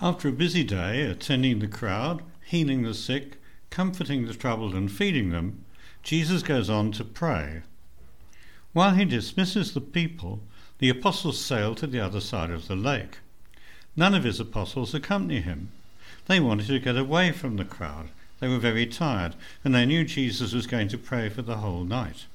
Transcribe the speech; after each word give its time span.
After 0.00 0.28
a 0.28 0.32
busy 0.32 0.62
day 0.62 1.02
attending 1.02 1.58
the 1.58 1.66
crowd, 1.66 2.22
healing 2.44 2.82
the 2.82 2.94
sick, 2.94 3.40
comforting 3.68 4.26
the 4.26 4.34
troubled, 4.34 4.72
and 4.72 4.90
feeding 4.90 5.30
them, 5.30 5.64
Jesus 6.04 6.44
goes 6.44 6.70
on 6.70 6.92
to 6.92 7.04
pray. 7.04 7.62
While 8.72 8.94
he 8.94 9.04
dismisses 9.04 9.74
the 9.74 9.80
people, 9.80 10.40
the 10.78 10.88
apostles 10.88 11.40
sail 11.40 11.74
to 11.74 11.86
the 11.88 11.98
other 11.98 12.20
side 12.20 12.50
of 12.50 12.68
the 12.68 12.76
lake. 12.76 13.18
None 13.96 14.14
of 14.14 14.22
his 14.22 14.38
apostles 14.38 14.94
accompany 14.94 15.40
him. 15.40 15.72
They 16.26 16.38
wanted 16.38 16.68
to 16.68 16.78
get 16.78 16.96
away 16.96 17.32
from 17.32 17.56
the 17.56 17.64
crowd. 17.64 18.10
They 18.38 18.46
were 18.46 18.58
very 18.58 18.86
tired, 18.86 19.34
and 19.64 19.74
they 19.74 19.84
knew 19.84 20.04
Jesus 20.04 20.52
was 20.52 20.68
going 20.68 20.86
to 20.88 20.98
pray 20.98 21.28
for 21.28 21.42
the 21.42 21.56
whole 21.56 21.82
night. 21.82 22.26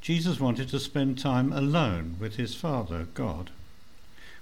Jesus 0.00 0.38
wanted 0.38 0.68
to 0.68 0.78
spend 0.78 1.18
time 1.18 1.52
alone 1.52 2.14
with 2.20 2.36
his 2.36 2.54
Father, 2.54 3.08
God. 3.12 3.50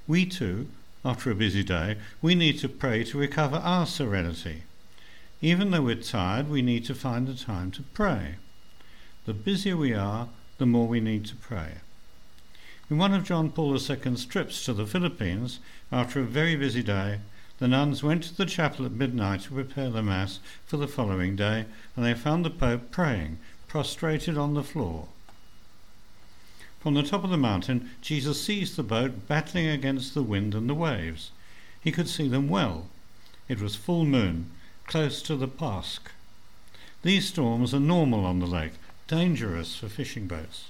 We 0.06 0.26
too, 0.26 0.68
after 1.04 1.30
a 1.30 1.34
busy 1.34 1.62
day, 1.62 1.96
we 2.20 2.34
need 2.34 2.58
to 2.58 2.68
pray 2.68 3.04
to 3.04 3.18
recover 3.18 3.56
our 3.56 3.86
serenity. 3.86 4.64
Even 5.40 5.70
though 5.70 5.82
we're 5.82 5.94
tired, 5.94 6.48
we 6.48 6.62
need 6.62 6.84
to 6.86 6.94
find 6.94 7.26
the 7.26 7.34
time 7.34 7.70
to 7.70 7.82
pray. 7.82 8.36
The 9.24 9.34
busier 9.34 9.76
we 9.76 9.94
are, 9.94 10.28
the 10.58 10.66
more 10.66 10.88
we 10.88 11.00
need 11.00 11.24
to 11.26 11.36
pray. 11.36 11.74
In 12.90 12.98
one 12.98 13.14
of 13.14 13.24
John 13.24 13.50
Paul 13.50 13.74
II's 13.74 14.24
trips 14.24 14.64
to 14.64 14.72
the 14.72 14.86
Philippines, 14.86 15.60
after 15.92 16.20
a 16.20 16.24
very 16.24 16.56
busy 16.56 16.82
day, 16.82 17.20
the 17.58 17.68
nuns 17.68 18.02
went 18.02 18.22
to 18.24 18.36
the 18.36 18.46
chapel 18.46 18.86
at 18.86 18.92
midnight 18.92 19.42
to 19.42 19.50
prepare 19.50 19.90
the 19.90 20.02
Mass 20.02 20.40
for 20.64 20.76
the 20.76 20.88
following 20.88 21.36
day, 21.36 21.66
and 21.94 22.04
they 22.04 22.14
found 22.14 22.44
the 22.44 22.50
Pope 22.50 22.90
praying, 22.90 23.38
prostrated 23.66 24.38
on 24.38 24.54
the 24.54 24.62
floor. 24.62 25.08
From 26.80 26.94
the 26.94 27.02
top 27.02 27.24
of 27.24 27.30
the 27.30 27.36
mountain, 27.36 27.90
Jesus 28.00 28.40
sees 28.40 28.76
the 28.76 28.82
boat 28.82 29.26
battling 29.26 29.66
against 29.66 30.14
the 30.14 30.22
wind 30.22 30.54
and 30.54 30.68
the 30.68 30.74
waves. 30.74 31.32
He 31.80 31.90
could 31.90 32.08
see 32.08 32.28
them 32.28 32.48
well. 32.48 32.88
It 33.48 33.60
was 33.60 33.74
full 33.74 34.04
moon, 34.04 34.50
close 34.86 35.20
to 35.22 35.34
the 35.34 35.48
Pasch. 35.48 35.98
These 37.02 37.28
storms 37.28 37.74
are 37.74 37.80
normal 37.80 38.24
on 38.24 38.38
the 38.38 38.46
lake, 38.46 38.74
dangerous 39.06 39.76
for 39.76 39.88
fishing 39.88 40.26
boats. 40.26 40.68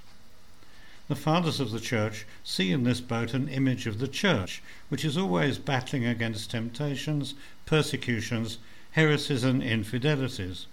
The 1.09 1.17
fathers 1.17 1.59
of 1.59 1.71
the 1.71 1.81
church 1.81 2.27
see 2.45 2.71
in 2.71 2.85
this 2.85 3.01
boat 3.01 3.33
an 3.33 3.49
image 3.49 3.87
of 3.87 3.99
the 3.99 4.09
church, 4.09 4.63
which 4.91 5.05
is 5.05 5.17
always 5.17 5.59
battling 5.59 6.05
against 6.05 6.51
temptations, 6.51 7.35
persecutions, 7.65 8.59
heresies, 8.93 9.43
and 9.43 9.63
infidelities. 9.63 10.67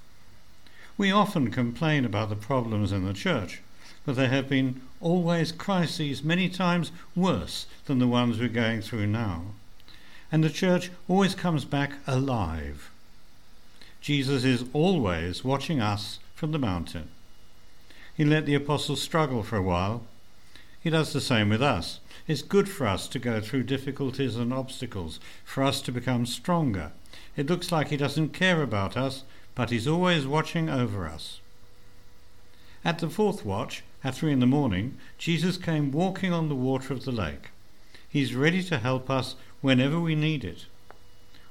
We 0.98 1.12
often 1.12 1.52
complain 1.52 2.06
about 2.06 2.30
the 2.30 2.36
problems 2.36 2.92
in 2.92 3.06
the 3.06 3.14
church, 3.14 3.62
but 4.06 4.16
there 4.16 4.30
have 4.30 4.50
been 4.50 4.82
always 5.02 5.52
crises 5.52 6.24
many 6.24 6.50
times 6.50 6.92
worse 7.16 7.66
than 7.86 8.00
the 8.00 8.08
ones 8.08 8.40
we're 8.40 8.50
going 8.50 8.82
through 8.82 9.08
now. 9.08 9.44
And 10.32 10.44
the 10.44 10.50
church 10.50 10.92
always 11.08 11.36
comes 11.36 11.66
back 11.66 11.94
alive. 12.08 12.90
Jesus 14.02 14.44
is 14.44 14.66
always 14.74 15.44
watching 15.44 15.82
us 15.82 16.20
from 16.36 16.52
the 16.52 16.60
mountain. 16.60 17.10
He 18.16 18.24
let 18.24 18.46
the 18.46 18.56
apostles 18.56 19.02
struggle 19.02 19.44
for 19.44 19.58
a 19.58 19.62
while. 19.62 20.04
He 20.80 20.90
does 20.90 21.14
the 21.14 21.22
same 21.22 21.50
with 21.50 21.62
us. 21.62 22.00
It's 22.28 22.42
good 22.42 22.70
for 22.70 22.88
us 22.88 23.08
to 23.10 23.20
go 23.20 23.42
through 23.42 23.64
difficulties 23.64 24.36
and 24.36 24.54
obstacles, 24.54 25.20
for 25.44 25.64
us 25.64 25.82
to 25.82 25.92
become 25.92 26.26
stronger. 26.26 26.92
It 27.36 27.50
looks 27.50 27.72
like 27.72 27.90
he 27.90 27.98
doesn't 27.98 28.30
care 28.30 28.62
about 28.62 28.96
us, 28.96 29.24
but 29.56 29.70
he's 29.70 29.88
always 29.88 30.26
watching 30.26 30.70
over 30.70 31.08
us. 31.08 31.40
At 32.86 33.00
the 33.00 33.10
fourth 33.10 33.44
watch, 33.44 33.82
at 34.04 34.14
three 34.14 34.32
in 34.32 34.42
the 34.42 34.46
morning, 34.46 35.00
Jesus 35.18 35.58
came 35.58 35.92
walking 35.92 36.32
on 36.32 36.50
the 36.50 36.56
water 36.56 36.94
of 36.94 37.04
the 37.04 37.12
lake. 37.12 37.50
He's 38.08 38.36
ready 38.36 38.62
to 38.62 38.78
help 38.78 39.10
us 39.10 39.36
whenever 39.62 40.00
we 40.00 40.14
need 40.14 40.44
it. 40.44 40.68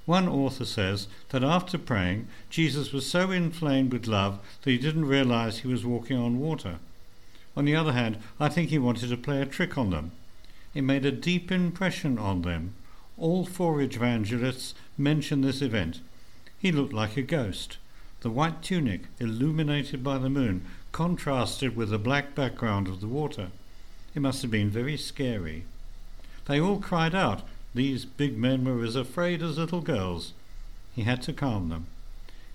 One 0.06 0.28
author 0.28 0.64
says 0.64 1.08
that 1.30 1.42
after 1.42 1.76
praying, 1.76 2.28
Jesus 2.50 2.92
was 2.92 3.04
so 3.04 3.32
inflamed 3.32 3.92
with 3.92 4.06
love 4.06 4.38
that 4.62 4.70
he 4.70 4.78
didn't 4.78 5.06
realize 5.06 5.58
he 5.58 5.66
was 5.66 5.84
walking 5.84 6.16
on 6.16 6.38
water. 6.38 6.78
On 7.56 7.64
the 7.64 7.74
other 7.74 7.92
hand, 7.92 8.18
I 8.38 8.48
think 8.48 8.70
he 8.70 8.78
wanted 8.78 9.08
to 9.08 9.16
play 9.16 9.42
a 9.42 9.46
trick 9.46 9.76
on 9.76 9.90
them. 9.90 10.12
It 10.72 10.82
made 10.82 11.04
a 11.04 11.10
deep 11.10 11.50
impression 11.50 12.16
on 12.16 12.42
them. 12.42 12.74
All 13.18 13.44
four 13.44 13.82
evangelists 13.82 14.74
mention 14.96 15.40
this 15.40 15.62
event. 15.62 16.00
He 16.56 16.70
looked 16.70 16.92
like 16.92 17.16
a 17.16 17.22
ghost. 17.22 17.78
The 18.24 18.30
white 18.30 18.62
tunic, 18.62 19.02
illuminated 19.20 20.02
by 20.02 20.16
the 20.16 20.30
moon, 20.30 20.64
contrasted 20.92 21.76
with 21.76 21.90
the 21.90 21.98
black 21.98 22.34
background 22.34 22.88
of 22.88 23.02
the 23.02 23.06
water. 23.06 23.48
It 24.14 24.22
must 24.22 24.40
have 24.40 24.50
been 24.50 24.70
very 24.70 24.96
scary. 24.96 25.64
They 26.46 26.58
all 26.58 26.78
cried 26.78 27.14
out. 27.14 27.42
These 27.74 28.06
big 28.06 28.38
men 28.38 28.64
were 28.64 28.82
as 28.82 28.96
afraid 28.96 29.42
as 29.42 29.58
little 29.58 29.82
girls. 29.82 30.32
He 30.96 31.02
had 31.02 31.20
to 31.24 31.34
calm 31.34 31.68
them. 31.68 31.84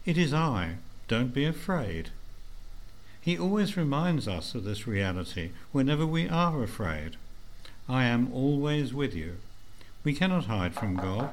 It 0.08 0.18
is 0.18 0.34
I. 0.34 0.78
Don't 1.08 1.36
be 1.36 1.46
afraid. 1.46 2.10
He 3.22 3.38
always 3.38 3.78
reminds 3.78 4.28
us 4.28 4.56
of 4.56 4.64
this 4.64 4.88
reality 4.88 5.52
whenever 5.72 6.08
we 6.08 6.28
are 6.28 6.64
afraid. 6.64 7.16
I 7.88 8.06
am 8.06 8.34
always 8.34 8.92
with 8.92 9.14
you. 9.14 9.36
We 10.04 10.16
cannot 10.16 10.46
hide 10.46 10.74
from 10.74 10.96
God. 10.96 11.30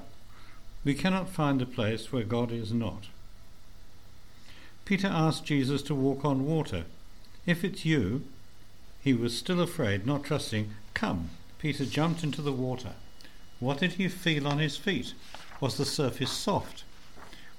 We 0.84 0.92
cannot 0.92 1.30
find 1.30 1.62
a 1.62 1.64
place 1.64 2.12
where 2.12 2.22
God 2.22 2.52
is 2.52 2.70
not. 2.70 3.06
Peter 4.86 5.08
asked 5.08 5.44
Jesus 5.44 5.82
to 5.82 5.94
walk 5.94 6.24
on 6.24 6.46
water 6.46 6.84
if 7.46 7.62
it's 7.62 7.84
you, 7.84 8.24
he 9.00 9.12
was 9.12 9.38
still 9.38 9.60
afraid, 9.60 10.04
not 10.04 10.24
trusting. 10.24 10.74
Come. 10.94 11.30
Peter 11.58 11.84
jumped 11.84 12.24
into 12.24 12.42
the 12.42 12.52
water. 12.52 12.94
What 13.60 13.78
did 13.78 13.92
he 13.92 14.08
feel 14.08 14.48
on 14.48 14.58
his 14.58 14.76
feet? 14.76 15.14
Was 15.60 15.76
the 15.76 15.84
surface 15.84 16.32
soft? 16.32 16.82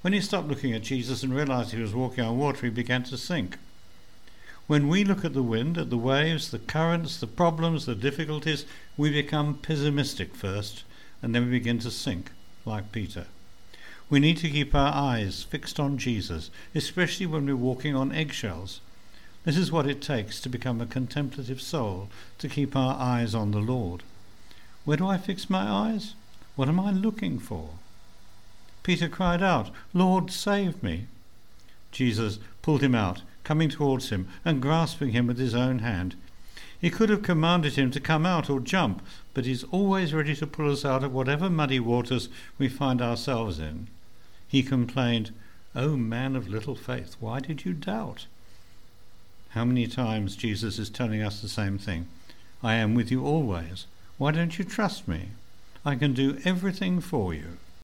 When 0.02 0.12
he 0.12 0.20
stopped 0.20 0.48
looking 0.48 0.74
at 0.74 0.82
Jesus 0.82 1.22
and 1.22 1.34
realized 1.34 1.72
he 1.72 1.80
was 1.80 1.94
walking 1.94 2.22
on 2.22 2.38
water, 2.38 2.66
he 2.66 2.70
began 2.70 3.02
to 3.04 3.16
sink. 3.16 3.56
When 4.66 4.88
we 4.88 5.04
look 5.04 5.24
at 5.24 5.32
the 5.32 5.42
wind, 5.42 5.78
at 5.78 5.88
the 5.88 5.96
waves, 5.96 6.50
the 6.50 6.58
currents, 6.58 7.18
the 7.18 7.26
problems, 7.26 7.86
the 7.86 7.94
difficulties, 7.94 8.66
we 8.96 9.10
become 9.10 9.54
pessimistic 9.54 10.34
first, 10.34 10.84
and 11.22 11.34
then 11.34 11.46
we 11.46 11.52
begin 11.52 11.78
to 11.80 11.90
sink, 11.90 12.30
like 12.66 12.92
Peter. 12.92 13.26
We 14.10 14.20
need 14.20 14.38
to 14.38 14.48
keep 14.48 14.74
our 14.74 14.94
eyes 14.94 15.42
fixed 15.42 15.78
on 15.78 15.98
Jesus, 15.98 16.50
especially 16.74 17.26
when 17.26 17.44
we're 17.44 17.56
walking 17.56 17.94
on 17.94 18.10
eggshells. 18.10 18.80
This 19.44 19.58
is 19.58 19.70
what 19.70 19.86
it 19.86 20.00
takes 20.00 20.40
to 20.40 20.48
become 20.48 20.80
a 20.80 20.86
contemplative 20.86 21.60
soul, 21.60 22.08
to 22.38 22.48
keep 22.48 22.74
our 22.74 22.98
eyes 22.98 23.34
on 23.34 23.50
the 23.50 23.58
Lord. 23.58 24.02
Where 24.86 24.96
do 24.96 25.06
I 25.06 25.18
fix 25.18 25.50
my 25.50 25.68
eyes? 25.68 26.14
What 26.56 26.70
am 26.70 26.80
I 26.80 26.90
looking 26.90 27.38
for? 27.38 27.70
Peter 28.82 29.08
cried 29.08 29.42
out, 29.42 29.70
Lord, 29.92 30.30
save 30.30 30.82
me. 30.82 31.06
Jesus 31.92 32.38
pulled 32.62 32.82
him 32.82 32.94
out, 32.94 33.20
coming 33.44 33.68
towards 33.68 34.08
him 34.08 34.26
and 34.42 34.62
grasping 34.62 35.10
him 35.10 35.26
with 35.26 35.38
his 35.38 35.54
own 35.54 35.80
hand. 35.80 36.14
He 36.80 36.88
could 36.88 37.10
have 37.10 37.22
commanded 37.22 37.74
him 37.74 37.90
to 37.90 38.00
come 38.00 38.24
out 38.24 38.48
or 38.48 38.60
jump, 38.60 39.02
but 39.34 39.44
he's 39.44 39.64
always 39.64 40.14
ready 40.14 40.34
to 40.36 40.46
pull 40.46 40.70
us 40.70 40.86
out 40.86 41.04
of 41.04 41.12
whatever 41.12 41.50
muddy 41.50 41.80
waters 41.80 42.30
we 42.56 42.68
find 42.68 43.02
ourselves 43.02 43.58
in. 43.58 43.88
He 44.48 44.62
complained, 44.62 45.32
O 45.74 45.96
man 45.96 46.34
of 46.34 46.48
little 46.48 46.74
faith, 46.74 47.16
why 47.20 47.38
did 47.38 47.64
you 47.64 47.74
doubt? 47.74 48.26
How 49.50 49.64
many 49.64 49.86
times 49.86 50.36
Jesus 50.36 50.78
is 50.78 50.90
telling 50.90 51.22
us 51.22 51.40
the 51.40 51.48
same 51.48 51.78
thing? 51.78 52.08
I 52.62 52.74
am 52.74 52.94
with 52.94 53.10
you 53.10 53.24
always. 53.24 53.86
Why 54.16 54.32
don't 54.32 54.58
you 54.58 54.64
trust 54.64 55.06
me? 55.06 55.28
I 55.84 55.94
can 55.94 56.12
do 56.14 56.38
everything 56.44 57.00
for 57.00 57.32
you. 57.32 57.58